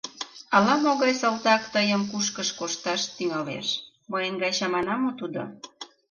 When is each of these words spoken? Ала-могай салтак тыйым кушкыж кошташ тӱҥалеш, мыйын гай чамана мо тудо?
Ала-могай 0.55 1.13
салтак 1.21 1.61
тыйым 1.73 2.01
кушкыж 2.11 2.49
кошташ 2.59 3.01
тӱҥалеш, 3.15 3.67
мыйын 4.11 4.35
гай 4.41 4.51
чамана 4.57 4.95
мо 5.01 5.11
тудо? 5.19 5.41